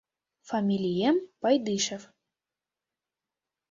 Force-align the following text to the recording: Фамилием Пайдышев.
Фамилием 0.49 1.17
Пайдышев. 1.41 2.03